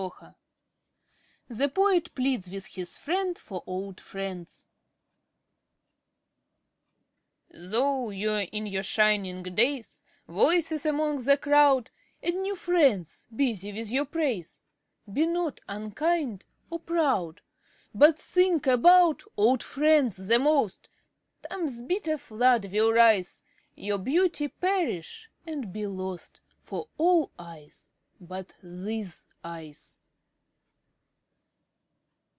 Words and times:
53 0.01 0.31
THE 1.59 1.69
POET 1.69 2.15
PLEADS 2.15 2.49
WITH 2.49 2.65
HIS 2.69 2.97
FRIEND 2.97 3.37
FOR 3.37 3.63
OLD 3.67 3.99
FRIENDS 4.01 4.65
Though 7.53 8.09
you 8.09 8.31
are 8.31 8.47
in 8.51 8.65
your 8.65 8.81
shining 8.81 9.43
days, 9.43 10.03
Voices 10.27 10.87
among 10.87 11.21
the 11.23 11.37
crowd 11.37 11.91
And 12.23 12.41
new 12.41 12.55
friends 12.55 13.27
busy 13.35 13.73
with 13.73 13.91
your 13.91 14.05
praise, 14.05 14.61
Be 15.13 15.27
not 15.27 15.61
unkind 15.69 16.45
or 16.71 16.79
proud, 16.79 17.41
But 17.93 18.17
think 18.17 18.65
about 18.65 19.21
old 19.37 19.61
friends 19.61 20.25
the 20.29 20.39
most: 20.39 20.89
Time's 21.47 21.83
bitter 21.83 22.17
flood 22.17 22.71
will 22.71 22.91
rise, 22.91 23.43
Your 23.75 23.99
beauty 23.99 24.47
perish 24.47 25.29
and 25.45 25.71
be 25.71 25.85
lost 25.85 26.41
For 26.59 26.87
all 26.97 27.31
eyes 27.37 27.89
but 28.23 28.53
these 28.61 29.25
eyes. 29.43 29.97